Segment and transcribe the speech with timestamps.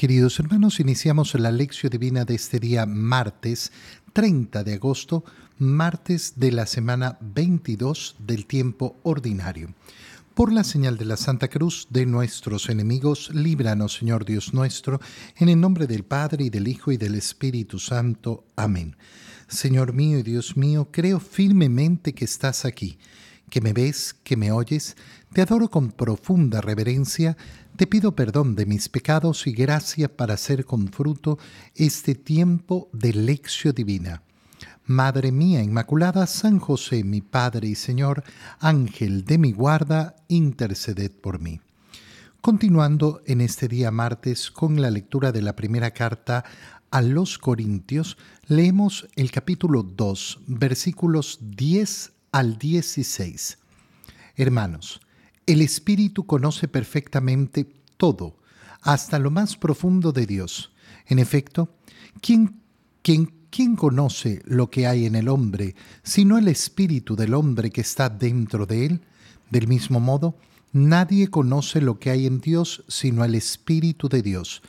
[0.00, 3.70] Queridos hermanos, iniciamos la lección divina de este día martes
[4.14, 5.26] 30 de agosto,
[5.58, 9.74] martes de la semana 22 del tiempo ordinario.
[10.32, 15.02] Por la señal de la Santa Cruz de nuestros enemigos, líbranos, Señor Dios nuestro,
[15.36, 18.46] en el nombre del Padre y del Hijo y del Espíritu Santo.
[18.56, 18.96] Amén.
[19.48, 22.98] Señor mío y Dios mío, creo firmemente que estás aquí,
[23.50, 24.96] que me ves, que me oyes,
[25.34, 27.36] te adoro con profunda reverencia,
[27.80, 31.38] te pido perdón de mis pecados y gracia para hacer con fruto
[31.74, 34.22] este tiempo de lección divina.
[34.84, 38.22] Madre mía Inmaculada, San José, mi Padre y Señor,
[38.58, 41.62] Ángel de mi guarda, interceded por mí.
[42.42, 46.44] Continuando en este día martes con la lectura de la primera carta
[46.90, 53.56] a los Corintios, leemos el capítulo 2, versículos 10 al 16.
[54.36, 55.00] Hermanos,
[55.50, 58.38] el Espíritu conoce perfectamente todo,
[58.80, 60.72] hasta lo más profundo de Dios.
[61.06, 61.68] En efecto,
[62.22, 62.62] ¿quién,
[63.02, 67.82] quién, quién conoce lo que hay en el hombre, sino el Espíritu del hombre que
[67.82, 69.00] está dentro de él?
[69.50, 70.34] Del mismo modo,
[70.72, 74.62] nadie conoce lo que hay en Dios, sino el Espíritu de Dios.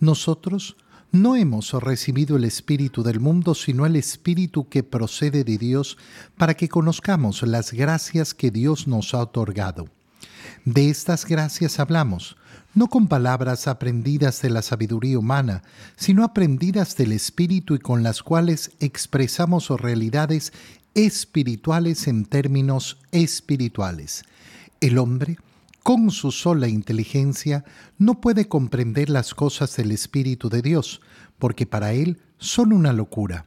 [0.00, 0.76] Nosotros
[1.12, 5.98] no hemos recibido el Espíritu del mundo, sino el Espíritu que procede de Dios,
[6.38, 9.88] para que conozcamos las gracias que Dios nos ha otorgado.
[10.64, 12.36] De estas gracias hablamos,
[12.78, 15.64] no con palabras aprendidas de la sabiduría humana,
[15.96, 20.52] sino aprendidas del Espíritu y con las cuales expresamos realidades
[20.94, 24.22] espirituales en términos espirituales.
[24.80, 25.38] El hombre,
[25.82, 27.64] con su sola inteligencia,
[27.98, 31.00] no puede comprender las cosas del Espíritu de Dios,
[31.40, 33.46] porque para él son una locura.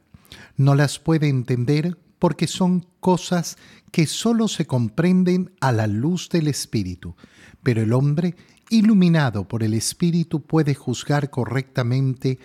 [0.58, 3.56] No las puede entender porque son cosas
[3.92, 7.16] que sólo se comprenden a la luz del Espíritu,
[7.62, 8.36] pero el hombre,
[8.72, 12.38] iluminado por el Espíritu, puede juzgar correctamente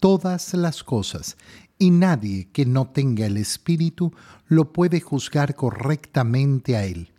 [0.00, 1.36] todas las cosas,
[1.78, 4.12] y nadie que no tenga el Espíritu
[4.48, 7.12] lo puede juzgar correctamente a él.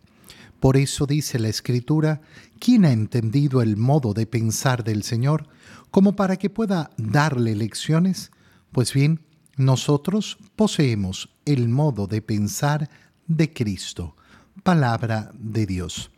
[0.58, 2.22] Por eso dice la Escritura,
[2.58, 5.48] ¿quién ha entendido el modo de pensar del Señor
[5.92, 8.32] como para que pueda darle lecciones?
[8.72, 9.20] Pues bien,
[9.56, 12.90] nosotros poseemos el modo de pensar
[13.28, 14.16] de Cristo,
[14.64, 16.10] palabra de Dios.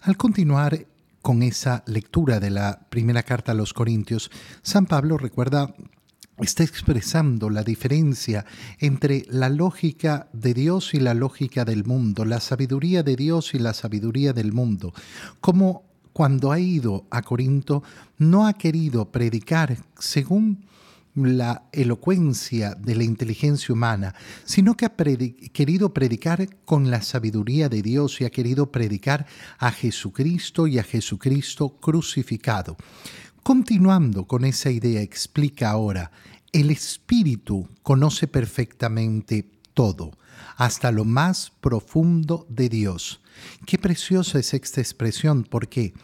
[0.00, 0.86] Al continuar
[1.22, 4.30] con esa lectura de la primera carta a los Corintios,
[4.62, 5.74] San Pablo recuerda
[6.44, 8.46] está expresando la diferencia
[8.78, 13.58] entre la lógica de Dios y la lógica del mundo, la sabiduría de Dios y
[13.58, 14.92] la sabiduría del mundo.
[15.40, 17.82] Como cuando ha ido a Corinto
[18.18, 20.64] no ha querido predicar según
[21.14, 27.82] la elocuencia de la inteligencia humana, sino que ha querido predicar con la sabiduría de
[27.82, 29.26] Dios y ha querido predicar
[29.58, 32.76] a Jesucristo y a Jesucristo crucificado.
[33.42, 36.10] Continuando con esa idea, explica ahora,
[36.52, 40.12] el Espíritu conoce perfectamente todo,
[40.56, 43.22] hasta lo más profundo de Dios.
[43.66, 45.94] Qué preciosa es esta expresión, ¿por qué?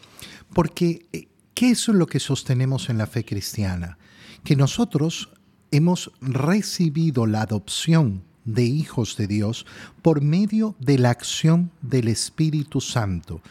[0.54, 3.98] Porque, eh, ¿qué es lo que sostenemos en la fe cristiana?
[4.46, 5.28] Que nosotros
[5.72, 9.66] hemos recibido la adopción de hijos de Dios
[10.02, 13.42] por medio de la acción del Espíritu Santo,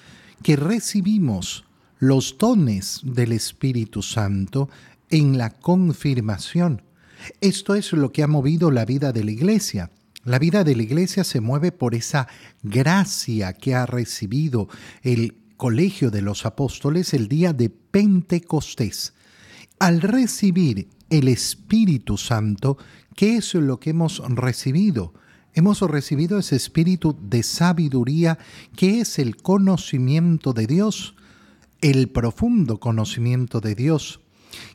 [0.42, 1.66] que recibimos
[2.00, 4.70] los dones del Espíritu Santo
[5.10, 6.82] en la confirmación.
[7.42, 9.92] Esto es lo que ha movido la vida de la iglesia.
[10.24, 12.30] La vida de la iglesia se mueve por esa
[12.64, 14.70] gracia que ha recibido
[15.02, 19.15] el colegio de los apóstoles el día de Pentecostés
[19.80, 22.78] al recibir el Espíritu Santo,
[23.16, 25.14] ¿qué es lo que hemos recibido?
[25.54, 28.38] Hemos recibido ese espíritu de sabiduría
[28.76, 31.16] que es el conocimiento de Dios,
[31.82, 34.20] el profundo conocimiento de Dios.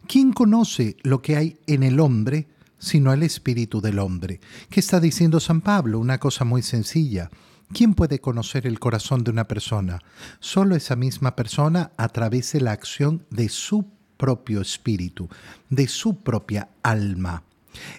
[0.07, 4.41] ¿Quién conoce lo que hay en el hombre sino el espíritu del hombre?
[4.71, 5.99] ¿Qué está diciendo San Pablo?
[5.99, 7.31] Una cosa muy sencilla.
[7.73, 10.01] ¿Quién puede conocer el corazón de una persona?
[10.41, 13.87] Solo esa misma persona a través de la acción de su
[14.21, 15.31] propio espíritu,
[15.71, 17.43] de su propia alma.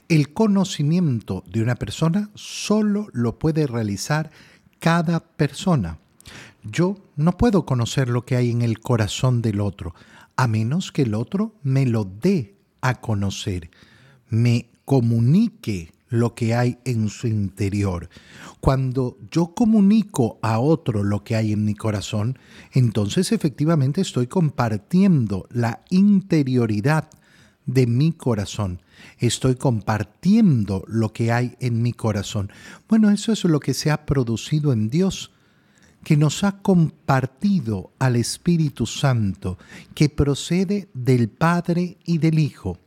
[0.07, 4.29] El conocimiento de una persona solo lo puede realizar
[4.77, 5.97] cada persona.
[6.63, 9.95] Yo no puedo conocer lo que hay en el corazón del otro,
[10.35, 13.71] a menos que el otro me lo dé a conocer,
[14.29, 18.09] me comunique lo que hay en su interior.
[18.59, 22.37] Cuando yo comunico a otro lo que hay en mi corazón,
[22.73, 27.09] entonces efectivamente estoy compartiendo la interioridad
[27.65, 28.81] de mi corazón.
[29.19, 32.51] Estoy compartiendo lo que hay en mi corazón.
[32.89, 35.31] Bueno, eso es lo que se ha producido en Dios.
[36.03, 39.59] que nos ha compartido al Espíritu Santo,
[39.93, 42.79] que procede del Padre y del Hijo.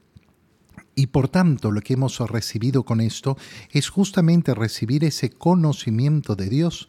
[0.95, 3.37] Y por tanto lo que hemos recibido con esto
[3.71, 6.89] es justamente recibir ese conocimiento de Dios,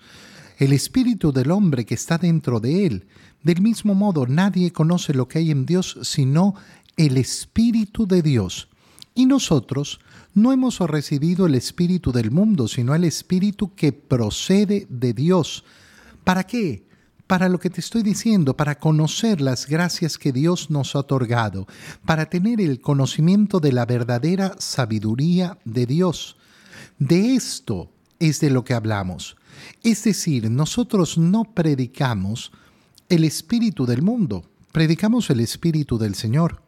[0.58, 3.08] el espíritu del hombre que está dentro de él.
[3.44, 6.56] Del mismo modo, nadie conoce lo que hay en Dios sino
[6.98, 8.70] el espíritu de Dios.
[9.14, 10.00] Y nosotros
[10.34, 15.64] no hemos recibido el espíritu del mundo, sino el espíritu que procede de Dios.
[16.24, 16.85] ¿Para qué?
[17.28, 21.68] Para lo que te estoy diciendo, para conocer las gracias que Dios nos ha otorgado,
[22.06, 26.38] para tener el conocimiento de la verdadera sabiduría de Dios.
[27.00, 27.90] De esto
[28.20, 29.38] es de lo que hablamos.
[29.84, 32.52] Es decir, nosotros no predicamos
[33.10, 36.62] el espíritu del mundo, predicamos el espíritu del Señor.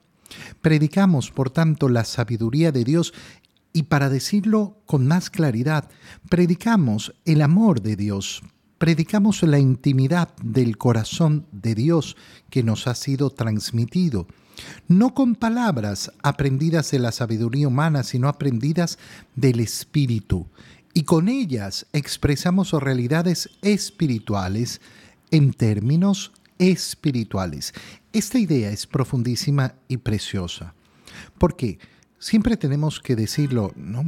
[0.61, 3.13] Predicamos, por tanto, la sabiduría de Dios
[3.73, 5.89] y para decirlo con más claridad,
[6.29, 8.41] predicamos el amor de Dios,
[8.77, 12.15] predicamos la intimidad del corazón de Dios
[12.49, 14.27] que nos ha sido transmitido,
[14.87, 18.97] no con palabras aprendidas de la sabiduría humana, sino aprendidas
[19.35, 20.47] del Espíritu.
[20.93, 24.81] Y con ellas expresamos realidades espirituales
[25.31, 27.73] en términos espirituales.
[28.13, 30.73] Esta idea es profundísima y preciosa.
[31.37, 31.77] ¿Por qué?
[32.19, 34.03] Siempre tenemos que decirlo, ¿no?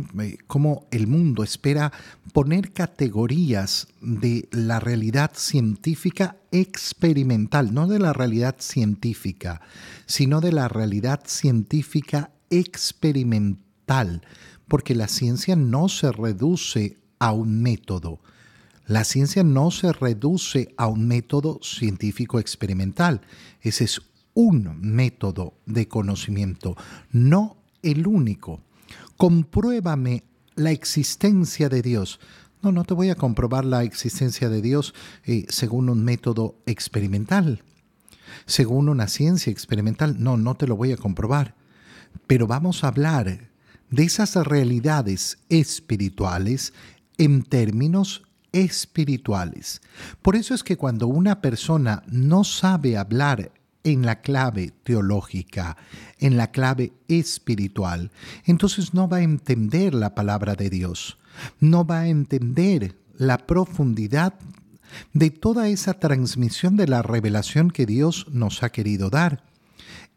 [0.47, 1.93] Cómo el mundo espera
[2.33, 9.61] poner categorías de la realidad científica experimental, no de la realidad científica,
[10.07, 14.25] sino de la realidad científica experimental,
[14.67, 18.21] porque la ciencia no se reduce a un método.
[18.87, 23.21] La ciencia no se reduce a un método científico experimental.
[23.61, 24.01] Ese es
[24.33, 26.75] un método de conocimiento,
[27.11, 28.61] no el único.
[29.17, 30.23] Compruébame
[30.55, 32.19] la existencia de Dios.
[32.61, 34.93] No, no te voy a comprobar la existencia de Dios
[35.25, 37.63] eh, según un método experimental,
[38.45, 40.21] según una ciencia experimental.
[40.21, 41.55] No, no te lo voy a comprobar.
[42.27, 43.49] Pero vamos a hablar
[43.89, 46.73] de esas realidades espirituales
[47.17, 49.81] en términos espirituales.
[50.21, 53.51] Por eso es que cuando una persona no sabe hablar
[53.83, 55.77] en la clave teológica,
[56.17, 58.11] en la clave espiritual,
[58.45, 61.17] entonces no va a entender la palabra de Dios,
[61.59, 64.33] no va a entender la profundidad
[65.13, 69.43] de toda esa transmisión de la revelación que Dios nos ha querido dar.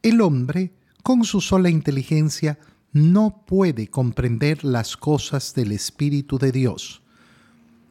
[0.02, 0.72] El hombre,
[1.02, 2.58] con su sola inteligencia,
[2.92, 7.02] no puede comprender las cosas del Espíritu de Dios.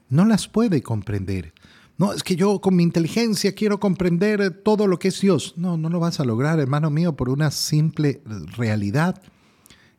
[0.09, 1.53] No las puede comprender.
[2.01, 5.53] No, es que yo con mi inteligencia quiero comprender todo lo que es Dios.
[5.55, 8.23] No, no lo vas a lograr, hermano mío, por una simple
[8.57, 9.21] realidad.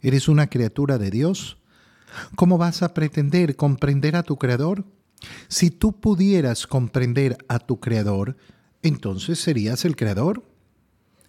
[0.01, 1.59] Eres una criatura de Dios.
[2.35, 4.85] ¿Cómo vas a pretender comprender a tu Creador?
[5.47, 8.37] Si tú pudieras comprender a tu Creador,
[8.83, 10.43] entonces serías el Creador.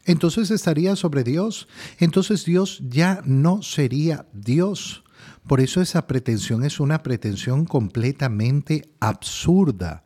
[0.05, 1.67] Entonces estarías sobre Dios.
[1.99, 5.03] Entonces Dios ya no sería Dios.
[5.45, 10.03] Por eso esa pretensión es una pretensión completamente absurda.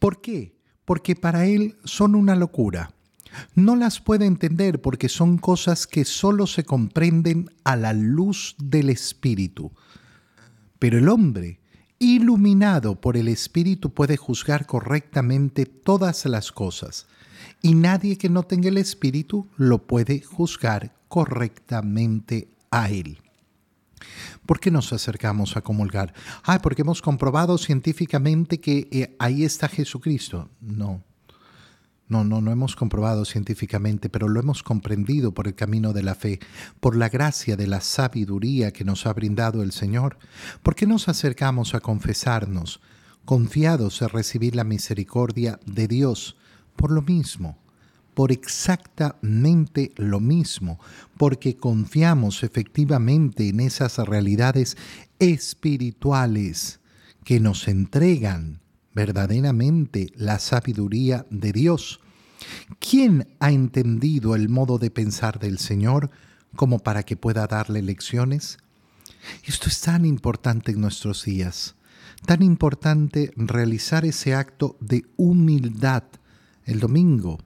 [0.00, 0.56] ¿Por qué?
[0.84, 2.92] Porque para él son una locura.
[3.54, 8.90] No las puede entender porque son cosas que solo se comprenden a la luz del
[8.90, 9.70] Espíritu.
[10.80, 11.60] Pero el hombre,
[11.98, 17.06] iluminado por el Espíritu, puede juzgar correctamente todas las cosas.
[17.62, 23.18] Y nadie que no tenga el Espíritu lo puede juzgar correctamente a él.
[24.46, 26.14] ¿Por qué nos acercamos a comulgar?
[26.44, 30.48] Ah, porque hemos comprobado científicamente que eh, ahí está Jesucristo.
[30.60, 31.02] No.
[32.08, 36.16] No, no, no hemos comprobado científicamente, pero lo hemos comprendido por el camino de la
[36.16, 36.40] fe,
[36.80, 40.18] por la gracia de la sabiduría que nos ha brindado el Señor.
[40.64, 42.80] ¿Por qué nos acercamos a confesarnos,
[43.24, 46.36] confiados a recibir la misericordia de Dios?
[46.74, 47.59] Por lo mismo,
[48.20, 50.78] por exactamente lo mismo,
[51.16, 54.76] porque confiamos efectivamente en esas realidades
[55.18, 56.80] espirituales
[57.24, 58.60] que nos entregan
[58.94, 62.00] verdaderamente la sabiduría de Dios.
[62.78, 66.10] ¿Quién ha entendido el modo de pensar del Señor
[66.56, 68.58] como para que pueda darle lecciones?
[69.44, 71.74] Esto es tan importante en nuestros días,
[72.26, 76.02] tan importante realizar ese acto de humildad
[76.66, 77.38] el domingo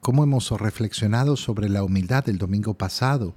[0.00, 3.34] cómo hemos reflexionado sobre la humildad el domingo pasado.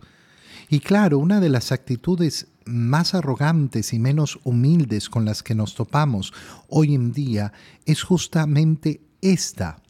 [0.70, 5.76] Y claro, una de las actitudes más arrogantes y menos humildes con las que nos
[5.76, 6.34] topamos
[6.68, 7.52] hoy en día
[7.86, 9.82] es justamente esta,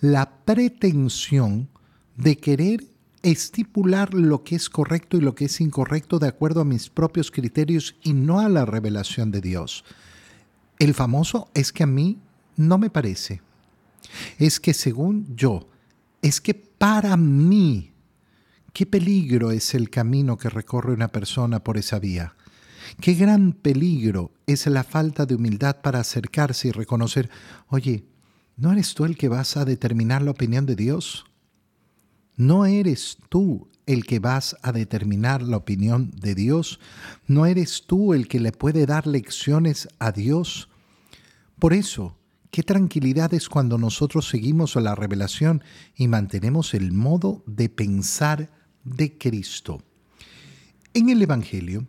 [0.00, 1.68] la pretensión
[2.16, 2.84] de querer
[3.22, 7.30] estipular lo que es correcto y lo que es incorrecto de acuerdo a mis propios
[7.30, 9.84] criterios y no a la revelación de Dios.
[10.78, 12.18] El famoso es que a mí
[12.56, 13.42] no me parece.
[14.38, 15.68] Es que según yo,
[16.26, 17.92] es que para mí,
[18.72, 22.34] qué peligro es el camino que recorre una persona por esa vía.
[23.00, 27.30] Qué gran peligro es la falta de humildad para acercarse y reconocer,
[27.68, 28.08] oye,
[28.56, 31.26] ¿no eres tú el que vas a determinar la opinión de Dios?
[32.34, 36.80] ¿No eres tú el que vas a determinar la opinión de Dios?
[37.28, 40.68] ¿No eres tú el que le puede dar lecciones a Dios?
[41.60, 42.18] Por eso,
[42.56, 45.62] qué tranquilidad es cuando nosotros seguimos la revelación
[45.94, 48.50] y mantenemos el modo de pensar
[48.82, 49.82] de Cristo.
[50.94, 51.86] En el Evangelio,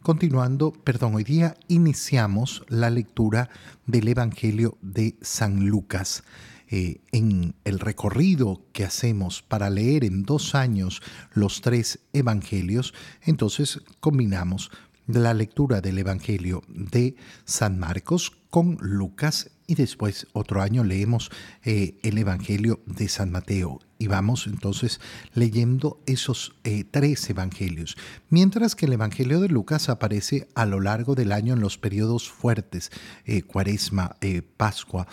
[0.00, 3.50] Continuando, perdón, hoy día iniciamos la lectura
[3.86, 6.24] del Evangelio de San Lucas.
[6.68, 11.02] Eh, en el recorrido que hacemos para leer en dos años
[11.34, 14.70] los tres evangelios, entonces combinamos
[15.06, 21.30] la lectura del Evangelio de San Marcos con Lucas y después otro año leemos
[21.64, 23.80] eh, el Evangelio de San Mateo.
[23.98, 25.00] Y vamos entonces
[25.34, 27.96] leyendo esos eh, tres evangelios,
[28.28, 32.28] mientras que el Evangelio de Lucas aparece a lo largo del año en los periodos
[32.30, 32.90] fuertes,
[33.24, 34.16] eh, cuaresma,
[34.56, 35.06] Pascua,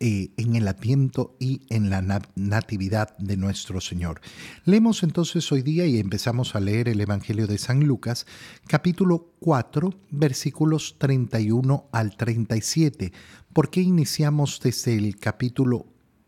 [0.00, 2.02] en el Adviento y en la
[2.34, 4.20] Natividad de nuestro Señor.
[4.64, 8.26] Leemos entonces hoy día y empezamos a leer el Evangelio de San Lucas,
[8.66, 13.12] capítulo 4, versículos 31 al 37.
[13.52, 15.86] ¿Por qué iniciamos desde el capítulo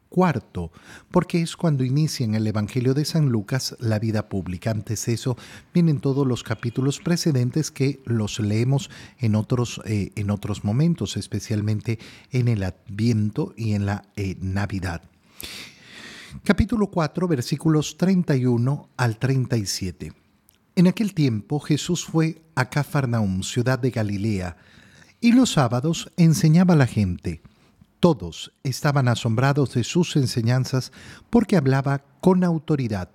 [0.08, 0.72] cuarto,
[1.10, 4.70] porque es cuando inicia en el Evangelio de San Lucas la vida pública.
[4.70, 5.36] Antes de eso
[5.72, 11.98] vienen todos los capítulos precedentes que los leemos en otros, eh, en otros momentos, especialmente
[12.30, 15.02] en el Adviento y en la eh, Navidad.
[16.44, 20.12] Capítulo 4, versículos 31 al 37.
[20.76, 24.56] En aquel tiempo Jesús fue a Cafarnaum, ciudad de Galilea,
[25.20, 27.42] y los sábados enseñaba a la gente
[28.00, 30.92] todos estaban asombrados de sus enseñanzas
[31.30, 33.10] porque hablaba con autoridad.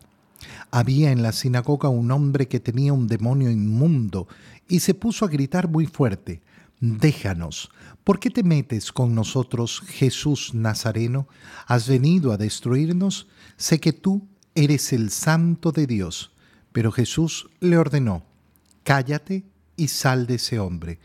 [0.71, 4.27] Había en la sinagoga un hombre que tenía un demonio inmundo
[4.67, 6.41] y se puso a gritar muy fuerte,
[6.85, 7.71] Déjanos,
[8.03, 11.29] ¿por qué te metes con nosotros, Jesús Nazareno?
[11.65, 13.27] ¿Has venido a destruirnos?
[13.55, 16.33] Sé que tú eres el santo de Dios.
[16.73, 18.25] Pero Jesús le ordenó,
[18.83, 20.99] Cállate y sal de ese hombre.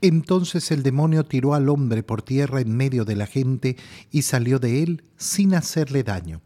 [0.00, 3.76] Entonces el demonio tiró al hombre por tierra en medio de la gente
[4.10, 6.40] y salió de él sin hacerle daño.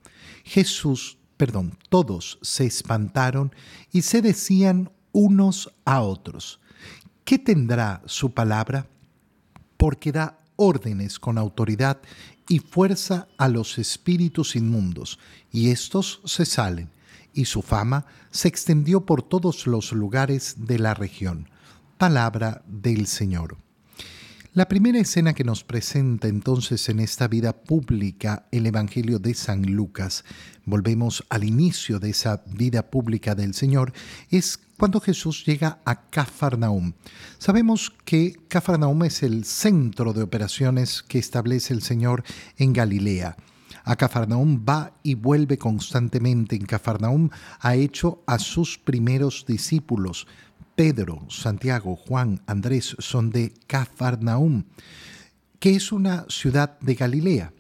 [0.45, 3.55] Jesús, perdón, todos se espantaron
[3.93, 6.61] y se decían unos a otros,
[7.25, 8.89] ¿qué tendrá su palabra?
[9.77, 12.01] Porque da órdenes con autoridad
[12.49, 15.19] y fuerza a los espíritus inmundos,
[15.51, 16.91] y estos se salen,
[17.33, 21.49] y su fama se extendió por todos los lugares de la región
[22.05, 23.57] palabra del Señor.
[24.53, 29.63] La primera escena que nos presenta entonces en esta vida pública el Evangelio de San
[29.63, 30.23] Lucas,
[30.67, 33.95] volvemos al inicio de esa vida pública del Señor,
[34.29, 36.93] es cuando Jesús llega a Cafarnaum.
[37.39, 42.23] Sabemos que Cafarnaum es el centro de operaciones que establece el Señor
[42.59, 43.35] en Galilea.
[43.83, 46.55] A Cafarnaum va y vuelve constantemente.
[46.55, 47.31] En Cafarnaum
[47.61, 50.27] ha hecho a sus primeros discípulos.
[50.75, 54.65] Pedro, Santiago, Juan, Andrés son de Cafarnaum,
[55.61, 57.53] que es una ciudad de Galilea.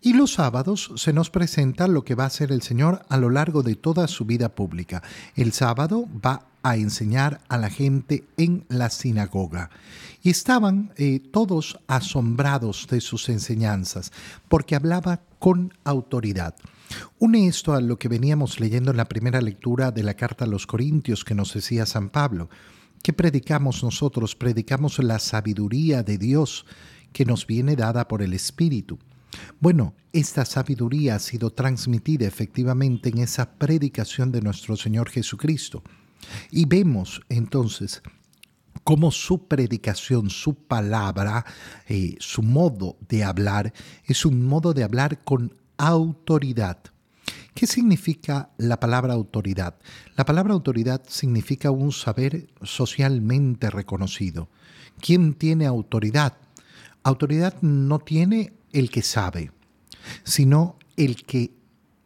[0.00, 3.30] Y los sábados se nos presenta lo que va a hacer el Señor a lo
[3.30, 5.02] largo de toda su vida pública.
[5.34, 9.70] El sábado va a enseñar a la gente en la sinagoga.
[10.22, 14.12] Y estaban eh, todos asombrados de sus enseñanzas,
[14.48, 16.54] porque hablaba con autoridad.
[17.18, 20.48] Une esto a lo que veníamos leyendo en la primera lectura de la carta a
[20.48, 22.48] los Corintios que nos decía San Pablo.
[23.02, 24.34] ¿Qué predicamos nosotros?
[24.34, 26.66] Predicamos la sabiduría de Dios
[27.12, 28.98] que nos viene dada por el Espíritu.
[29.60, 35.82] Bueno, esta sabiduría ha sido transmitida efectivamente en esa predicación de nuestro Señor Jesucristo.
[36.50, 38.02] Y vemos entonces
[38.84, 41.44] cómo su predicación, su palabra,
[41.88, 43.72] eh, su modo de hablar
[44.04, 46.78] es un modo de hablar con autoridad.
[47.54, 49.76] ¿Qué significa la palabra autoridad?
[50.14, 54.50] La palabra autoridad significa un saber socialmente reconocido.
[55.00, 56.36] ¿Quién tiene autoridad?
[57.02, 59.52] Autoridad no tiene el que sabe,
[60.22, 61.54] sino el que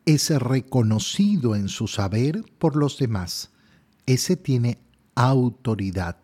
[0.04, 3.50] es reconocido en su saber por los demás.
[4.06, 4.78] Ese tiene
[5.14, 6.16] autoridad.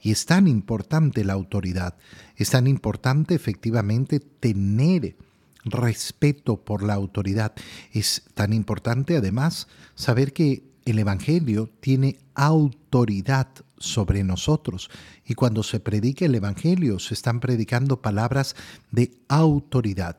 [0.00, 1.96] Y es tan importante la autoridad,
[2.36, 5.16] es tan importante efectivamente tener
[5.64, 7.52] respeto por la autoridad.
[7.92, 14.90] Es tan importante además saber que el Evangelio tiene autoridad sobre nosotros.
[15.24, 18.54] Y cuando se predica el Evangelio, se están predicando palabras
[18.90, 20.18] de autoridad.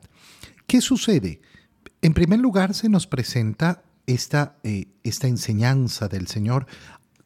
[0.67, 1.41] ¿Qué sucede?
[2.01, 6.65] En primer lugar, se nos presenta esta, eh, esta enseñanza del Señor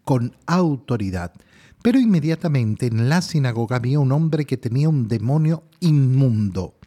[0.03, 1.33] con autoridad.
[1.81, 6.78] Pero inmediatamente en la sinagoga había un hombre que tenía un demonio inmundo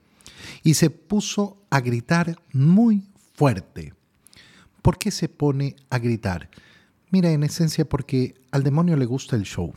[0.63, 3.95] y se puso a gritar muy fuerte.
[4.83, 6.51] ¿Por qué se pone a gritar?
[7.11, 9.73] Mira, en esencia porque al demonio le gusta el show.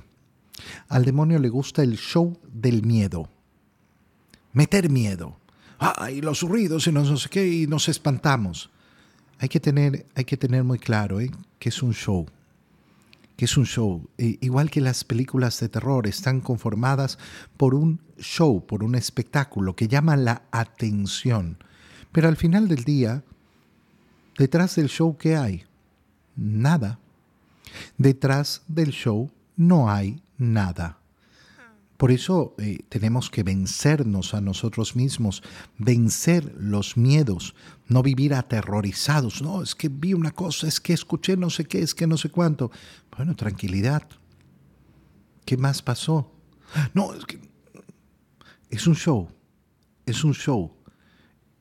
[0.88, 3.30] Al demonio le gusta el show del miedo.
[4.54, 5.38] Meter miedo.
[5.78, 8.70] Ay, los ruidos y no, sé qué, y nos espantamos.
[9.40, 11.30] Hay que tener, hay que tener muy claro ¿eh?
[11.60, 12.26] que es un show.
[13.36, 14.10] Que es un show.
[14.18, 17.20] E, igual que las películas de terror están conformadas
[17.58, 21.58] por un show, por un espectáculo que llama la atención.
[22.12, 23.24] Pero al final del día,
[24.38, 25.64] Detrás del show, ¿qué hay?
[26.36, 27.00] Nada.
[27.98, 30.98] Detrás del show no hay nada.
[31.98, 35.42] Por eso eh, tenemos que vencernos a nosotros mismos,
[35.78, 37.56] vencer los miedos,
[37.88, 39.42] no vivir aterrorizados.
[39.42, 42.18] No, es que vi una cosa, es que escuché no sé qué, es que no
[42.18, 42.72] sé cuánto.
[43.16, 44.04] Bueno, tranquilidad.
[45.46, 46.32] ¿Qué más pasó?
[46.94, 47.40] No, es que
[48.70, 49.30] es un show,
[50.06, 50.74] es un show.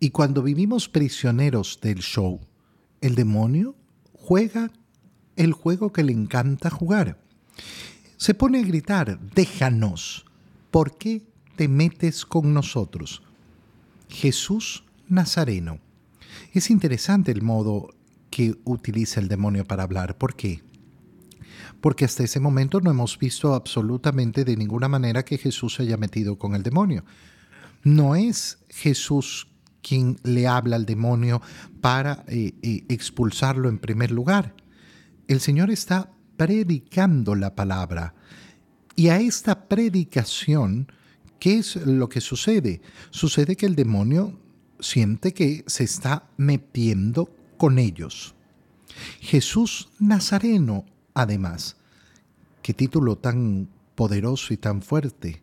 [0.00, 2.40] Y cuando vivimos prisioneros del show,
[3.00, 3.76] el demonio
[4.12, 4.72] juega
[5.36, 7.18] el juego que le encanta jugar.
[8.24, 10.24] Se pone a gritar, déjanos,
[10.70, 11.26] ¿por qué
[11.56, 13.22] te metes con nosotros?
[14.08, 15.78] Jesús Nazareno.
[16.54, 17.94] Es interesante el modo
[18.30, 20.16] que utiliza el demonio para hablar.
[20.16, 20.62] ¿Por qué?
[21.82, 25.98] Porque hasta ese momento no hemos visto absolutamente de ninguna manera que Jesús se haya
[25.98, 27.04] metido con el demonio.
[27.82, 29.48] No es Jesús
[29.82, 31.42] quien le habla al demonio
[31.82, 34.54] para eh, eh, expulsarlo en primer lugar.
[35.28, 38.14] El Señor está predicando la palabra.
[38.96, 40.88] Y a esta predicación,
[41.38, 42.80] ¿qué es lo que sucede?
[43.10, 44.38] Sucede que el demonio
[44.80, 48.34] siente que se está metiendo con ellos.
[49.20, 51.76] Jesús Nazareno, además.
[52.62, 55.42] Qué título tan poderoso y tan fuerte.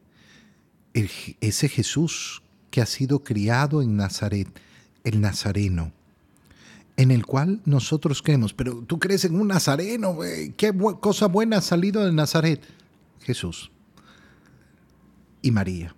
[0.93, 4.47] ese Jesús que ha sido criado en Nazaret,
[5.03, 5.93] el Nazareno,
[7.01, 10.19] en el cual nosotros creemos, pero tú crees en un Nazareno,
[10.55, 12.61] qué cosa buena ha salido de Nazaret.
[13.21, 13.71] Jesús
[15.41, 15.95] y María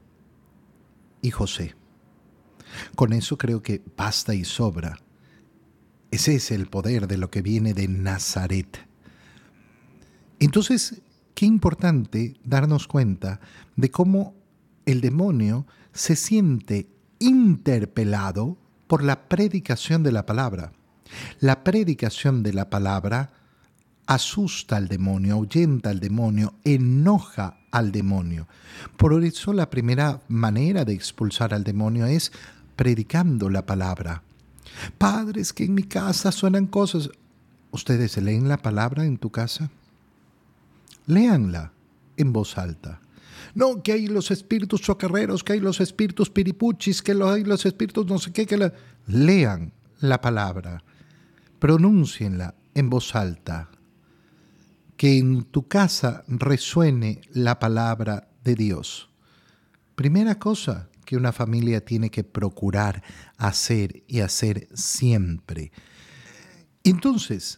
[1.22, 1.76] y José.
[2.96, 4.98] Con eso creo que basta y sobra.
[6.10, 8.88] Ese es el poder de lo que viene de Nazaret.
[10.40, 11.02] Entonces,
[11.36, 13.42] qué importante darnos cuenta
[13.76, 14.36] de cómo
[14.86, 16.88] el demonio se siente
[17.20, 20.72] interpelado por la predicación de la palabra.
[21.40, 23.32] La predicación de la palabra
[24.06, 28.48] asusta al demonio, ahuyenta al demonio, enoja al demonio.
[28.98, 32.32] Por eso la primera manera de expulsar al demonio es
[32.76, 34.24] predicando la palabra.
[34.98, 37.10] Padres, que en mi casa suenan cosas.
[37.72, 39.72] ¿Ustedes leen la palabra en tu casa?
[41.08, 41.72] Léanla
[42.18, 43.00] en voz alta.
[43.56, 48.06] No, que hay los espíritus chocarreros, que hay los espíritus piripuchis, que hay los espíritus
[48.08, 48.72] no sé qué, que
[49.08, 50.84] lean la palabra,
[51.64, 53.72] pronúncienla en voz alta,
[54.98, 59.10] que en tu casa resuene la palabra de Dios.
[59.96, 63.02] Primera cosa que una familia tiene que procurar
[63.38, 65.72] hacer y hacer siempre.
[66.84, 67.58] Entonces,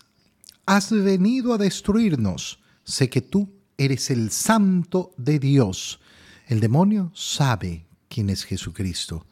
[0.67, 2.59] has venido a destruirnos.
[2.83, 5.99] Sé que tú eres el santo de Dios.
[6.45, 9.25] El demonio sabe quién es Jesucristo.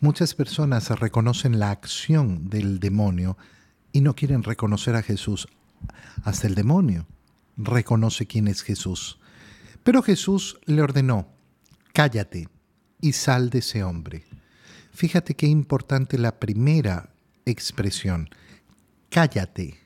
[0.00, 3.36] Muchas personas reconocen la acción del demonio
[3.92, 5.48] y no quieren reconocer a Jesús.
[6.24, 7.06] Hasta el demonio
[7.56, 9.18] reconoce quién es Jesús.
[9.82, 11.28] Pero Jesús le ordenó,
[11.92, 12.48] cállate
[13.00, 14.24] y sal de ese hombre.
[14.92, 17.10] Fíjate qué importante la primera
[17.44, 18.28] expresión,
[19.10, 19.78] cállate.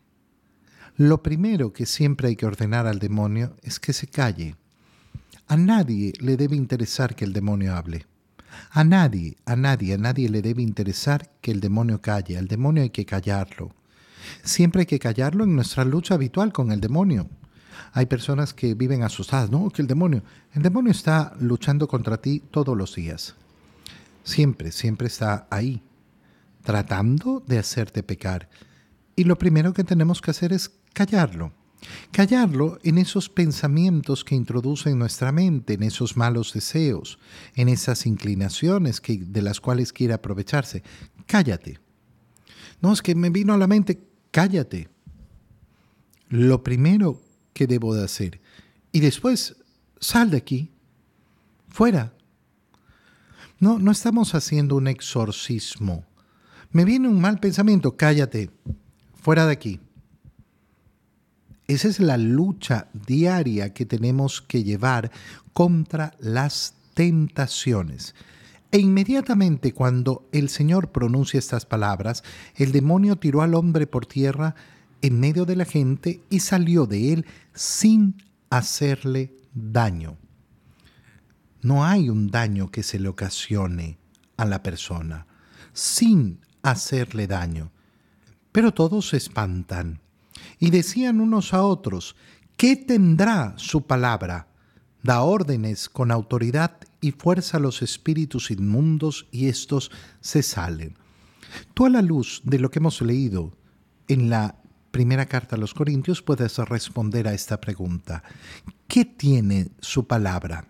[0.97, 4.57] Lo primero que siempre hay que ordenar al demonio es que se calle.
[5.49, 8.07] A nadie le debe interesar que el demonio hable.
[8.71, 12.39] A nadie, a nadie, a nadie le debe interesar que el demonio calle.
[12.39, 13.73] Al demonio hay que callarlo.
[14.43, 17.29] Siempre hay que callarlo en nuestra lucha habitual con el demonio.
[17.93, 20.23] Hay personas que viven asustadas, no, que el demonio,
[20.55, 23.35] el demonio está luchando contra ti todos los días.
[24.23, 25.83] Siempre, siempre está ahí,
[26.63, 28.49] tratando de hacerte pecar.
[29.17, 31.53] Y lo primero que tenemos que hacer es callarlo.
[32.13, 37.19] Callarlo en esos pensamientos que introduce en nuestra mente, en esos malos deseos,
[37.55, 40.83] en esas inclinaciones que, de las cuales quiere aprovecharse.
[41.27, 41.79] Cállate.
[42.81, 44.89] No, es que me vino a la mente, cállate.
[46.29, 47.21] lo primero
[47.53, 48.41] que debo de hacer.
[48.93, 49.57] Y después,
[50.01, 50.71] sal de aquí,
[51.69, 52.15] fuera.
[53.59, 56.05] No, no estamos haciendo un exorcismo.
[56.71, 58.51] Me viene un mal pensamiento, cállate,
[59.15, 59.81] fuera de aquí.
[61.71, 65.13] Esa es la lucha diaria que tenemos que llevar
[65.53, 68.17] contra las tentaciones.
[68.73, 72.25] E inmediatamente cuando el Señor pronuncia estas palabras,
[72.57, 74.57] el demonio tiró al hombre por tierra
[75.01, 78.17] en medio de la gente y salió de él sin
[78.51, 80.17] hacerle daño.
[81.63, 83.97] No hay un daño que se le ocasione
[84.37, 85.29] a la persona
[85.73, 87.71] sin hacerle daño.
[88.51, 90.00] Pero todos se espantan
[90.59, 92.17] y decían unos a otros,
[92.57, 94.49] ¿qué tendrá su palabra?
[95.03, 100.97] Da órdenes con autoridad y fuerza a los espíritus inmundos y estos se salen.
[101.75, 103.57] Tú a la luz de lo que hemos leído
[104.09, 104.57] en la
[104.91, 108.23] primera carta a los Corintios puedes responder a esta pregunta.
[108.89, 110.67] ¿Qué tiene su palabra?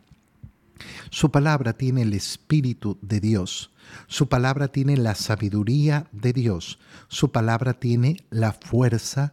[1.10, 3.70] Su palabra tiene el Espíritu de Dios.
[4.06, 6.78] Su palabra tiene la sabiduría de Dios.
[7.08, 9.32] Su palabra tiene la fuerza